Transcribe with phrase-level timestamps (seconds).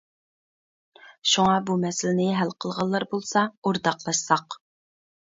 [1.33, 4.63] شۇڭا بۇ مەسىلىنى ھەل قىلغانلار بولسا ئورتاقلاشساق.